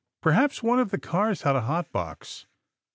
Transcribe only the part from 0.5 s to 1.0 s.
one of the